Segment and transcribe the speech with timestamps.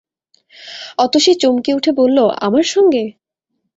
[0.97, 3.03] অতসী চমকে উঠে বলল, আমার সঙ্গে?